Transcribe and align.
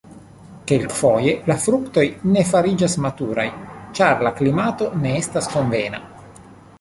Kelkfoje 0.69 1.33
la 1.49 1.57
fruktoj 1.65 2.05
ne 2.37 2.43
fariĝas 2.51 2.95
maturaj, 3.05 3.45
ĉar 3.99 4.25
la 4.29 4.33
klimato 4.39 4.89
ne 5.05 5.13
estas 5.21 5.51
konvena. 5.57 6.01